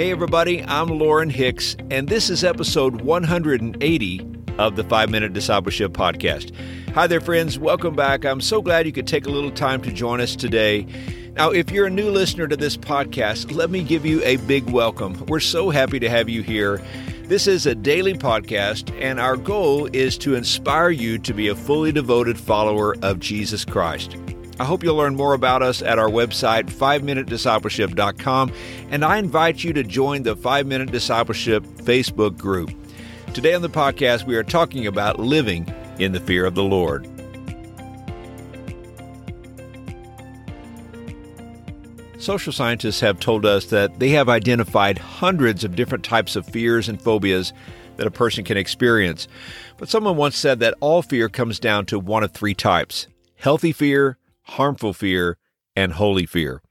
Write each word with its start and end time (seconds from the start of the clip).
Hey, 0.00 0.12
everybody, 0.12 0.64
I'm 0.64 0.86
Lauren 0.88 1.28
Hicks, 1.28 1.76
and 1.90 2.08
this 2.08 2.30
is 2.30 2.42
episode 2.42 3.02
180 3.02 4.26
of 4.56 4.74
the 4.74 4.84
Five 4.84 5.10
Minute 5.10 5.34
Discipleship 5.34 5.92
Podcast. 5.92 6.54
Hi 6.94 7.06
there, 7.06 7.20
friends. 7.20 7.58
Welcome 7.58 7.94
back. 7.96 8.24
I'm 8.24 8.40
so 8.40 8.62
glad 8.62 8.86
you 8.86 8.92
could 8.92 9.06
take 9.06 9.26
a 9.26 9.30
little 9.30 9.50
time 9.50 9.82
to 9.82 9.92
join 9.92 10.22
us 10.22 10.34
today. 10.34 10.86
Now, 11.34 11.50
if 11.50 11.70
you're 11.70 11.84
a 11.84 11.90
new 11.90 12.10
listener 12.10 12.48
to 12.48 12.56
this 12.56 12.78
podcast, 12.78 13.54
let 13.54 13.68
me 13.68 13.82
give 13.82 14.06
you 14.06 14.22
a 14.24 14.36
big 14.36 14.70
welcome. 14.70 15.22
We're 15.26 15.38
so 15.38 15.68
happy 15.68 16.00
to 16.00 16.08
have 16.08 16.30
you 16.30 16.40
here. 16.42 16.82
This 17.24 17.46
is 17.46 17.66
a 17.66 17.74
daily 17.74 18.14
podcast, 18.14 18.98
and 19.02 19.20
our 19.20 19.36
goal 19.36 19.86
is 19.92 20.16
to 20.16 20.34
inspire 20.34 20.88
you 20.88 21.18
to 21.18 21.34
be 21.34 21.48
a 21.48 21.54
fully 21.54 21.92
devoted 21.92 22.38
follower 22.38 22.96
of 23.02 23.20
Jesus 23.20 23.66
Christ. 23.66 24.16
I 24.60 24.64
hope 24.64 24.84
you'll 24.84 24.96
learn 24.96 25.16
more 25.16 25.32
about 25.32 25.62
us 25.62 25.80
at 25.80 25.98
our 25.98 26.10
website, 26.10 26.70
5minutediscipleship.com, 26.70 28.52
and 28.90 29.02
I 29.02 29.16
invite 29.16 29.64
you 29.64 29.72
to 29.72 29.82
join 29.82 30.22
the 30.22 30.36
5 30.36 30.66
Minute 30.66 30.92
Discipleship 30.92 31.64
Facebook 31.64 32.36
group. 32.36 32.70
Today 33.32 33.54
on 33.54 33.62
the 33.62 33.70
podcast, 33.70 34.26
we 34.26 34.36
are 34.36 34.42
talking 34.42 34.86
about 34.86 35.18
living 35.18 35.66
in 35.98 36.12
the 36.12 36.20
fear 36.20 36.44
of 36.44 36.54
the 36.54 36.62
Lord. 36.62 37.08
Social 42.18 42.52
scientists 42.52 43.00
have 43.00 43.18
told 43.18 43.46
us 43.46 43.64
that 43.64 43.98
they 43.98 44.10
have 44.10 44.28
identified 44.28 44.98
hundreds 44.98 45.64
of 45.64 45.74
different 45.74 46.04
types 46.04 46.36
of 46.36 46.44
fears 46.44 46.86
and 46.86 47.00
phobias 47.00 47.54
that 47.96 48.06
a 48.06 48.10
person 48.10 48.44
can 48.44 48.58
experience. 48.58 49.26
But 49.78 49.88
someone 49.88 50.18
once 50.18 50.36
said 50.36 50.60
that 50.60 50.74
all 50.80 51.00
fear 51.00 51.30
comes 51.30 51.58
down 51.58 51.86
to 51.86 51.98
one 51.98 52.22
of 52.22 52.32
three 52.32 52.54
types 52.54 53.06
healthy 53.36 53.72
fear, 53.72 54.18
harmful 54.42 54.92
fear, 54.92 55.38
and 55.76 55.92
holy 55.92 56.26
fear. 56.26 56.62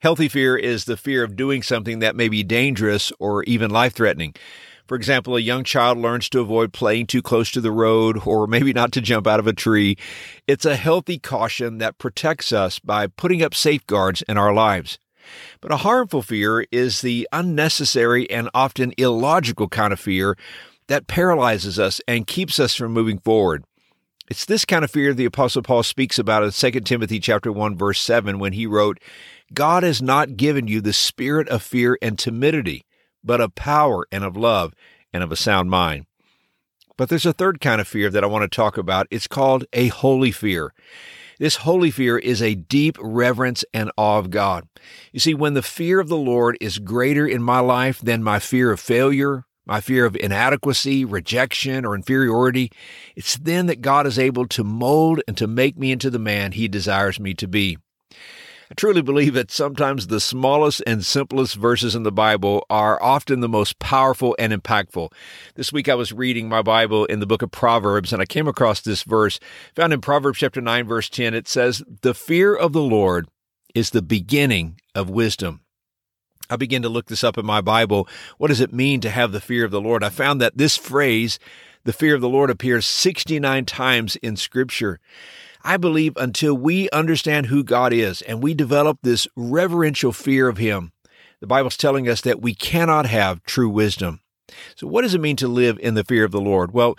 Healthy 0.00 0.28
fear 0.28 0.56
is 0.56 0.84
the 0.84 0.96
fear 0.96 1.22
of 1.22 1.36
doing 1.36 1.62
something 1.62 2.00
that 2.00 2.16
may 2.16 2.28
be 2.28 2.42
dangerous 2.42 3.12
or 3.20 3.44
even 3.44 3.70
life 3.70 3.94
threatening. 3.94 4.34
For 4.86 4.96
example, 4.96 5.36
a 5.36 5.40
young 5.40 5.64
child 5.64 5.96
learns 5.96 6.28
to 6.30 6.40
avoid 6.40 6.72
playing 6.72 7.06
too 7.06 7.22
close 7.22 7.50
to 7.52 7.60
the 7.60 7.70
road 7.70 8.26
or 8.26 8.46
maybe 8.46 8.72
not 8.72 8.92
to 8.92 9.00
jump 9.00 9.26
out 9.26 9.38
of 9.38 9.46
a 9.46 9.52
tree. 9.52 9.96
It's 10.48 10.64
a 10.64 10.76
healthy 10.76 11.18
caution 11.18 11.78
that 11.78 11.98
protects 11.98 12.52
us 12.52 12.78
by 12.78 13.06
putting 13.06 13.42
up 13.42 13.54
safeguards 13.54 14.22
in 14.22 14.36
our 14.36 14.52
lives. 14.52 14.98
But 15.60 15.72
a 15.72 15.78
harmful 15.78 16.22
fear 16.22 16.66
is 16.72 17.00
the 17.00 17.28
unnecessary 17.32 18.28
and 18.28 18.50
often 18.52 18.92
illogical 18.98 19.68
kind 19.68 19.92
of 19.92 20.00
fear 20.00 20.36
that 20.88 21.06
paralyzes 21.06 21.78
us 21.78 22.00
and 22.08 22.26
keeps 22.26 22.58
us 22.58 22.74
from 22.74 22.92
moving 22.92 23.18
forward. 23.18 23.64
It's 24.32 24.46
this 24.46 24.64
kind 24.64 24.82
of 24.82 24.90
fear 24.90 25.12
the 25.12 25.26
apostle 25.26 25.60
Paul 25.60 25.82
speaks 25.82 26.18
about 26.18 26.42
in 26.42 26.52
2 26.52 26.80
Timothy 26.80 27.20
chapter 27.20 27.52
1 27.52 27.76
verse 27.76 28.00
7 28.00 28.38
when 28.38 28.54
he 28.54 28.64
wrote, 28.66 28.98
God 29.52 29.82
has 29.82 30.00
not 30.00 30.38
given 30.38 30.66
you 30.66 30.80
the 30.80 30.94
spirit 30.94 31.50
of 31.50 31.62
fear 31.62 31.98
and 32.00 32.18
timidity, 32.18 32.86
but 33.22 33.42
of 33.42 33.54
power 33.54 34.06
and 34.10 34.24
of 34.24 34.34
love 34.34 34.72
and 35.12 35.22
of 35.22 35.32
a 35.32 35.36
sound 35.36 35.68
mind. 35.68 36.06
But 36.96 37.10
there's 37.10 37.26
a 37.26 37.34
third 37.34 37.60
kind 37.60 37.78
of 37.78 37.86
fear 37.86 38.08
that 38.08 38.24
I 38.24 38.26
want 38.26 38.50
to 38.50 38.56
talk 38.56 38.78
about. 38.78 39.06
It's 39.10 39.26
called 39.26 39.66
a 39.74 39.88
holy 39.88 40.30
fear. 40.30 40.72
This 41.38 41.56
holy 41.56 41.90
fear 41.90 42.16
is 42.16 42.40
a 42.40 42.54
deep 42.54 42.96
reverence 43.02 43.66
and 43.74 43.92
awe 43.98 44.16
of 44.16 44.30
God. 44.30 44.66
You 45.12 45.20
see, 45.20 45.34
when 45.34 45.52
the 45.52 45.60
fear 45.60 46.00
of 46.00 46.08
the 46.08 46.16
Lord 46.16 46.56
is 46.58 46.78
greater 46.78 47.26
in 47.26 47.42
my 47.42 47.60
life 47.60 47.98
than 47.98 48.22
my 48.22 48.38
fear 48.38 48.72
of 48.72 48.80
failure, 48.80 49.44
my 49.66 49.80
fear 49.80 50.04
of 50.04 50.16
inadequacy, 50.16 51.04
rejection, 51.04 51.84
or 51.84 51.94
inferiority, 51.94 52.70
it's 53.16 53.36
then 53.36 53.66
that 53.66 53.80
God 53.80 54.06
is 54.06 54.18
able 54.18 54.46
to 54.48 54.64
mold 54.64 55.20
and 55.28 55.36
to 55.36 55.46
make 55.46 55.78
me 55.78 55.92
into 55.92 56.10
the 56.10 56.18
man 56.18 56.52
He 56.52 56.68
desires 56.68 57.20
me 57.20 57.34
to 57.34 57.46
be. 57.46 57.78
I 58.72 58.74
truly 58.74 59.02
believe 59.02 59.34
that 59.34 59.50
sometimes 59.50 60.06
the 60.06 60.18
smallest 60.18 60.82
and 60.86 61.04
simplest 61.04 61.56
verses 61.56 61.94
in 61.94 62.04
the 62.04 62.10
Bible 62.12 62.64
are 62.70 63.00
often 63.02 63.40
the 63.40 63.48
most 63.48 63.78
powerful 63.78 64.34
and 64.38 64.50
impactful. 64.50 65.12
This 65.56 65.74
week 65.74 65.90
I 65.90 65.94
was 65.94 66.10
reading 66.10 66.48
my 66.48 66.62
Bible 66.62 67.04
in 67.04 67.20
the 67.20 67.26
book 67.26 67.42
of 67.42 67.50
Proverbs 67.50 68.14
and 68.14 68.22
I 68.22 68.24
came 68.24 68.48
across 68.48 68.80
this 68.80 69.02
verse 69.02 69.38
found 69.76 69.92
in 69.92 70.00
Proverbs 70.00 70.38
chapter 70.38 70.62
9 70.62 70.86
verse 70.86 71.10
10. 71.10 71.34
It 71.34 71.48
says, 71.48 71.82
"The 72.00 72.14
fear 72.14 72.54
of 72.54 72.72
the 72.72 72.80
Lord 72.80 73.28
is 73.74 73.90
the 73.90 74.00
beginning 74.00 74.80
of 74.94 75.10
wisdom." 75.10 75.61
I 76.50 76.56
began 76.56 76.82
to 76.82 76.88
look 76.88 77.06
this 77.06 77.24
up 77.24 77.38
in 77.38 77.46
my 77.46 77.60
Bible. 77.60 78.08
What 78.38 78.48
does 78.48 78.60
it 78.60 78.72
mean 78.72 79.00
to 79.00 79.10
have 79.10 79.32
the 79.32 79.40
fear 79.40 79.64
of 79.64 79.70
the 79.70 79.80
Lord? 79.80 80.04
I 80.04 80.10
found 80.10 80.40
that 80.40 80.58
this 80.58 80.76
phrase, 80.76 81.38
the 81.84 81.92
fear 81.92 82.14
of 82.14 82.20
the 82.20 82.28
Lord, 82.28 82.50
appears 82.50 82.86
69 82.86 83.64
times 83.64 84.16
in 84.16 84.36
Scripture. 84.36 85.00
I 85.64 85.76
believe 85.76 86.16
until 86.16 86.54
we 86.54 86.90
understand 86.90 87.46
who 87.46 87.62
God 87.62 87.92
is 87.92 88.22
and 88.22 88.42
we 88.42 88.54
develop 88.54 88.98
this 89.02 89.28
reverential 89.36 90.12
fear 90.12 90.48
of 90.48 90.58
Him, 90.58 90.92
the 91.40 91.46
Bible's 91.46 91.76
telling 91.76 92.08
us 92.08 92.20
that 92.22 92.42
we 92.42 92.54
cannot 92.54 93.06
have 93.06 93.42
true 93.44 93.68
wisdom. 93.68 94.20
So, 94.76 94.86
what 94.86 95.02
does 95.02 95.14
it 95.14 95.20
mean 95.20 95.36
to 95.36 95.48
live 95.48 95.78
in 95.80 95.94
the 95.94 96.04
fear 96.04 96.24
of 96.24 96.32
the 96.32 96.40
Lord? 96.40 96.72
Well, 96.72 96.96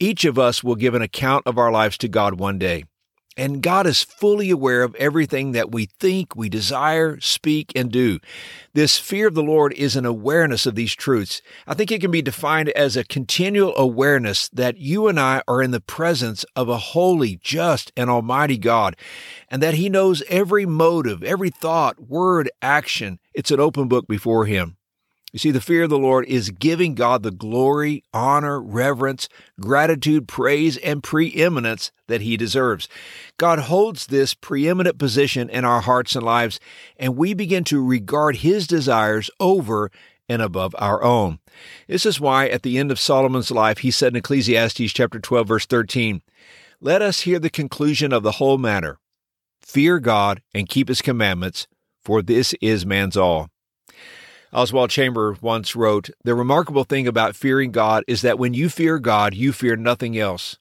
each 0.00 0.24
of 0.24 0.38
us 0.38 0.64
will 0.64 0.74
give 0.74 0.94
an 0.94 1.02
account 1.02 1.46
of 1.46 1.58
our 1.58 1.70
lives 1.70 1.98
to 1.98 2.08
God 2.08 2.40
one 2.40 2.58
day. 2.58 2.84
And 3.36 3.62
God 3.62 3.86
is 3.86 4.02
fully 4.02 4.50
aware 4.50 4.82
of 4.82 4.94
everything 4.94 5.52
that 5.52 5.70
we 5.70 5.86
think, 5.86 6.34
we 6.34 6.48
desire, 6.48 7.20
speak, 7.20 7.70
and 7.76 7.92
do. 7.92 8.18
This 8.72 8.98
fear 8.98 9.28
of 9.28 9.34
the 9.34 9.42
Lord 9.42 9.74
is 9.74 9.94
an 9.94 10.06
awareness 10.06 10.64
of 10.64 10.74
these 10.74 10.94
truths. 10.94 11.42
I 11.66 11.74
think 11.74 11.92
it 11.92 12.00
can 12.00 12.10
be 12.10 12.22
defined 12.22 12.70
as 12.70 12.96
a 12.96 13.04
continual 13.04 13.76
awareness 13.76 14.48
that 14.50 14.78
you 14.78 15.06
and 15.06 15.20
I 15.20 15.42
are 15.46 15.60
in 15.60 15.70
the 15.70 15.80
presence 15.80 16.44
of 16.54 16.70
a 16.70 16.78
holy, 16.78 17.36
just, 17.42 17.92
and 17.96 18.08
almighty 18.08 18.56
God, 18.56 18.96
and 19.50 19.62
that 19.62 19.74
He 19.74 19.90
knows 19.90 20.22
every 20.28 20.64
motive, 20.64 21.22
every 21.22 21.50
thought, 21.50 22.08
word, 22.08 22.50
action. 22.62 23.18
It's 23.34 23.50
an 23.50 23.60
open 23.60 23.86
book 23.88 24.08
before 24.08 24.46
Him. 24.46 24.75
You 25.32 25.38
see, 25.38 25.50
the 25.50 25.60
fear 25.60 25.82
of 25.82 25.90
the 25.90 25.98
Lord 25.98 26.24
is 26.26 26.50
giving 26.50 26.94
God 26.94 27.22
the 27.22 27.30
glory, 27.30 28.04
honor, 28.14 28.60
reverence, 28.60 29.28
gratitude, 29.60 30.28
praise, 30.28 30.76
and 30.78 31.02
preeminence 31.02 31.90
that 32.06 32.22
He 32.22 32.36
deserves. 32.36 32.88
God 33.36 33.58
holds 33.58 34.06
this 34.06 34.34
preeminent 34.34 34.98
position 34.98 35.50
in 35.50 35.64
our 35.64 35.80
hearts 35.80 36.14
and 36.14 36.24
lives, 36.24 36.60
and 36.96 37.16
we 37.16 37.34
begin 37.34 37.64
to 37.64 37.84
regard 37.84 38.36
His 38.36 38.66
desires 38.66 39.28
over 39.40 39.90
and 40.28 40.42
above 40.42 40.74
our 40.78 41.02
own. 41.02 41.38
This 41.86 42.06
is 42.06 42.20
why 42.20 42.48
at 42.48 42.62
the 42.62 42.78
end 42.78 42.90
of 42.90 43.00
Solomon's 43.00 43.50
life, 43.50 43.78
he 43.78 43.90
said 43.90 44.12
in 44.12 44.16
Ecclesiastes 44.16 44.92
chapter 44.92 45.18
12, 45.18 45.48
verse 45.48 45.66
13, 45.66 46.22
Let 46.80 47.02
us 47.02 47.20
hear 47.20 47.38
the 47.38 47.50
conclusion 47.50 48.12
of 48.12 48.22
the 48.22 48.32
whole 48.32 48.58
matter. 48.58 48.98
Fear 49.60 50.00
God 50.00 50.42
and 50.54 50.68
keep 50.68 50.88
His 50.88 51.02
commandments, 51.02 51.66
for 52.02 52.22
this 52.22 52.54
is 52.60 52.86
man's 52.86 53.16
all. 53.16 53.48
Oswald 54.52 54.90
Chamber 54.90 55.36
once 55.40 55.74
wrote 55.74 56.10
The 56.24 56.34
remarkable 56.34 56.84
thing 56.84 57.06
about 57.06 57.36
fearing 57.36 57.72
God 57.72 58.04
is 58.06 58.22
that 58.22 58.38
when 58.38 58.54
you 58.54 58.68
fear 58.68 58.98
God, 58.98 59.34
you 59.34 59.52
fear 59.52 59.76
nothing 59.76 60.16
else. 60.16 60.56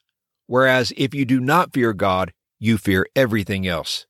Whereas 0.48 0.92
if 0.98 1.14
you 1.14 1.26
do 1.26 1.40
not 1.40 1.74
fear 1.74 1.94
God, 1.94 2.34
you 2.60 2.78
fear 2.78 3.06
everything 3.16 3.68
else. 3.68 4.06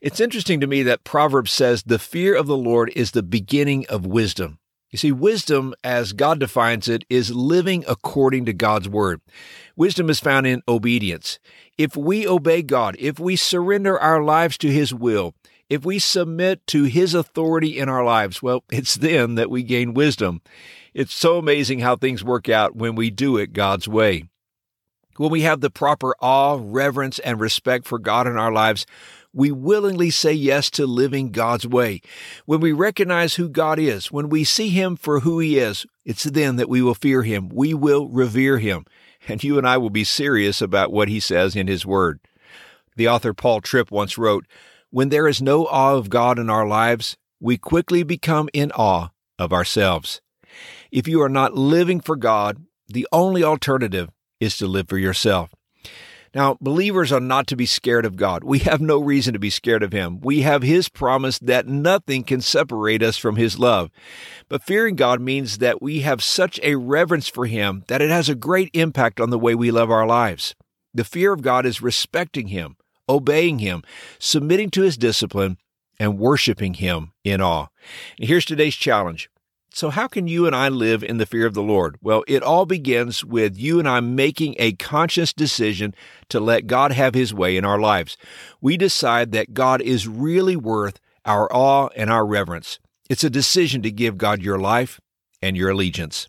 It's 0.00 0.20
interesting 0.20 0.60
to 0.60 0.66
me 0.66 0.82
that 0.82 1.04
Proverbs 1.04 1.52
says 1.52 1.82
the 1.82 1.98
fear 1.98 2.34
of 2.34 2.46
the 2.46 2.56
Lord 2.56 2.92
is 2.96 3.12
the 3.12 3.22
beginning 3.22 3.86
of 3.88 4.06
wisdom. 4.06 4.58
You 4.90 4.98
see, 4.98 5.12
wisdom, 5.12 5.74
as 5.82 6.12
God 6.12 6.38
defines 6.38 6.86
it, 6.86 7.04
is 7.08 7.34
living 7.34 7.82
according 7.88 8.44
to 8.44 8.52
God's 8.52 8.88
word. 8.90 9.22
Wisdom 9.74 10.10
is 10.10 10.20
found 10.20 10.46
in 10.46 10.62
obedience. 10.68 11.38
If 11.78 11.96
we 11.96 12.28
obey 12.28 12.62
God, 12.62 12.96
if 12.98 13.18
we 13.18 13.36
surrender 13.36 13.98
our 13.98 14.22
lives 14.22 14.58
to 14.58 14.68
His 14.68 14.92
will, 14.92 15.34
if 15.72 15.86
we 15.86 15.98
submit 15.98 16.66
to 16.66 16.82
His 16.82 17.14
authority 17.14 17.78
in 17.78 17.88
our 17.88 18.04
lives, 18.04 18.42
well, 18.42 18.62
it's 18.70 18.94
then 18.96 19.36
that 19.36 19.48
we 19.48 19.62
gain 19.62 19.94
wisdom. 19.94 20.42
It's 20.92 21.14
so 21.14 21.38
amazing 21.38 21.78
how 21.78 21.96
things 21.96 22.22
work 22.22 22.50
out 22.50 22.76
when 22.76 22.94
we 22.94 23.08
do 23.08 23.38
it 23.38 23.54
God's 23.54 23.88
way. 23.88 24.24
When 25.16 25.30
we 25.30 25.40
have 25.42 25.62
the 25.62 25.70
proper 25.70 26.14
awe, 26.20 26.58
reverence, 26.60 27.18
and 27.20 27.40
respect 27.40 27.86
for 27.86 27.98
God 27.98 28.26
in 28.26 28.36
our 28.36 28.52
lives, 28.52 28.84
we 29.32 29.50
willingly 29.50 30.10
say 30.10 30.34
yes 30.34 30.68
to 30.72 30.86
living 30.86 31.30
God's 31.30 31.66
way. 31.66 32.02
When 32.44 32.60
we 32.60 32.72
recognize 32.72 33.36
who 33.36 33.48
God 33.48 33.78
is, 33.78 34.12
when 34.12 34.28
we 34.28 34.44
see 34.44 34.68
Him 34.68 34.94
for 34.96 35.20
who 35.20 35.38
He 35.38 35.58
is, 35.58 35.86
it's 36.04 36.24
then 36.24 36.56
that 36.56 36.68
we 36.68 36.82
will 36.82 36.94
fear 36.94 37.22
Him. 37.22 37.48
We 37.48 37.72
will 37.72 38.08
revere 38.08 38.58
Him. 38.58 38.84
And 39.26 39.42
you 39.42 39.56
and 39.56 39.66
I 39.66 39.78
will 39.78 39.90
be 39.90 40.04
serious 40.04 40.60
about 40.60 40.92
what 40.92 41.08
He 41.08 41.18
says 41.18 41.56
in 41.56 41.66
His 41.66 41.86
Word. 41.86 42.20
The 42.96 43.08
author 43.08 43.32
Paul 43.32 43.62
Tripp 43.62 43.90
once 43.90 44.18
wrote, 44.18 44.46
when 44.92 45.08
there 45.08 45.26
is 45.26 45.42
no 45.42 45.66
awe 45.66 45.94
of 45.94 46.10
God 46.10 46.38
in 46.38 46.48
our 46.50 46.66
lives, 46.66 47.16
we 47.40 47.56
quickly 47.56 48.02
become 48.02 48.48
in 48.52 48.70
awe 48.72 49.08
of 49.38 49.52
ourselves. 49.52 50.20
If 50.92 51.08
you 51.08 51.22
are 51.22 51.30
not 51.30 51.54
living 51.54 52.00
for 52.00 52.14
God, 52.14 52.64
the 52.86 53.08
only 53.10 53.42
alternative 53.42 54.10
is 54.38 54.56
to 54.58 54.66
live 54.66 54.88
for 54.88 54.98
yourself. 54.98 55.50
Now, 56.34 56.58
believers 56.60 57.10
are 57.10 57.20
not 57.20 57.46
to 57.48 57.56
be 57.56 57.66
scared 57.66 58.04
of 58.04 58.16
God. 58.16 58.44
We 58.44 58.60
have 58.60 58.80
no 58.80 58.98
reason 58.98 59.32
to 59.32 59.38
be 59.38 59.50
scared 59.50 59.82
of 59.82 59.92
Him. 59.92 60.20
We 60.20 60.42
have 60.42 60.62
His 60.62 60.90
promise 60.90 61.38
that 61.38 61.66
nothing 61.66 62.22
can 62.22 62.42
separate 62.42 63.02
us 63.02 63.16
from 63.16 63.36
His 63.36 63.58
love. 63.58 63.90
But 64.48 64.62
fearing 64.62 64.96
God 64.96 65.20
means 65.20 65.58
that 65.58 65.80
we 65.80 66.00
have 66.00 66.22
such 66.22 66.60
a 66.62 66.76
reverence 66.76 67.28
for 67.28 67.46
Him 67.46 67.84
that 67.88 68.02
it 68.02 68.10
has 68.10 68.28
a 68.28 68.34
great 68.34 68.70
impact 68.74 69.20
on 69.20 69.30
the 69.30 69.38
way 69.38 69.54
we 69.54 69.70
live 69.70 69.90
our 69.90 70.06
lives. 70.06 70.54
The 70.94 71.04
fear 71.04 71.32
of 71.32 71.42
God 71.42 71.64
is 71.64 71.82
respecting 71.82 72.48
Him, 72.48 72.76
obeying 73.08 73.58
Him, 73.58 73.82
submitting 74.18 74.70
to 74.70 74.82
His 74.82 74.96
discipline, 74.96 75.58
and 75.98 76.18
worshiping 76.18 76.74
Him 76.74 77.12
in 77.24 77.40
awe. 77.40 77.66
And 78.18 78.28
here's 78.28 78.44
today's 78.44 78.74
challenge 78.74 79.28
So, 79.72 79.90
how 79.90 80.08
can 80.08 80.26
you 80.26 80.46
and 80.46 80.54
I 80.56 80.68
live 80.68 81.02
in 81.02 81.18
the 81.18 81.26
fear 81.26 81.46
of 81.46 81.54
the 81.54 81.62
Lord? 81.62 81.96
Well, 82.00 82.24
it 82.26 82.42
all 82.42 82.66
begins 82.66 83.24
with 83.24 83.58
you 83.58 83.78
and 83.78 83.88
I 83.88 84.00
making 84.00 84.56
a 84.58 84.72
conscious 84.72 85.32
decision 85.32 85.94
to 86.28 86.40
let 86.40 86.66
God 86.66 86.92
have 86.92 87.14
His 87.14 87.32
way 87.32 87.56
in 87.56 87.64
our 87.64 87.78
lives. 87.78 88.16
We 88.60 88.76
decide 88.76 89.32
that 89.32 89.54
God 89.54 89.80
is 89.80 90.08
really 90.08 90.56
worth 90.56 91.00
our 91.24 91.52
awe 91.52 91.88
and 91.96 92.10
our 92.10 92.26
reverence. 92.26 92.78
It's 93.08 93.24
a 93.24 93.30
decision 93.30 93.82
to 93.82 93.90
give 93.90 94.18
God 94.18 94.42
your 94.42 94.58
life 94.58 95.00
and 95.40 95.56
your 95.56 95.70
allegiance. 95.70 96.28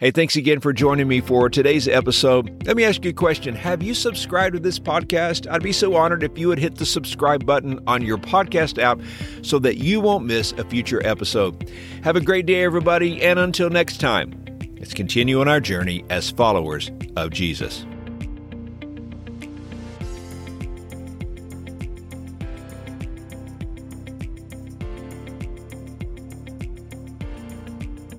Hey, 0.00 0.10
thanks 0.10 0.34
again 0.34 0.60
for 0.60 0.72
joining 0.72 1.06
me 1.06 1.20
for 1.20 1.48
today's 1.48 1.86
episode. 1.86 2.66
Let 2.66 2.76
me 2.76 2.84
ask 2.84 3.04
you 3.04 3.10
a 3.10 3.14
question. 3.14 3.54
Have 3.54 3.82
you 3.82 3.94
subscribed 3.94 4.54
to 4.54 4.60
this 4.60 4.78
podcast? 4.78 5.48
I'd 5.50 5.62
be 5.62 5.72
so 5.72 5.94
honored 5.94 6.22
if 6.22 6.36
you 6.36 6.48
would 6.48 6.58
hit 6.58 6.76
the 6.76 6.86
subscribe 6.86 7.46
button 7.46 7.78
on 7.86 8.02
your 8.02 8.18
podcast 8.18 8.82
app 8.82 9.00
so 9.42 9.58
that 9.60 9.76
you 9.76 10.00
won't 10.00 10.24
miss 10.24 10.52
a 10.52 10.64
future 10.64 11.00
episode. 11.06 11.70
Have 12.02 12.16
a 12.16 12.20
great 12.20 12.46
day, 12.46 12.64
everybody, 12.64 13.22
and 13.22 13.38
until 13.38 13.70
next 13.70 13.98
time, 13.98 14.32
let's 14.78 14.92
continue 14.92 15.40
on 15.40 15.46
our 15.46 15.60
journey 15.60 16.04
as 16.10 16.30
followers 16.30 16.90
of 17.16 17.30
Jesus. 17.30 17.86